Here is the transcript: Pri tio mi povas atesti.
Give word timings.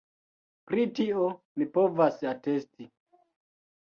Pri 0.69 0.85
tio 0.99 1.27
mi 1.61 1.67
povas 1.75 2.17
atesti. 2.31 2.89